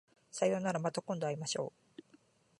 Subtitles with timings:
[0.31, 2.01] さようならまた今度会いましょう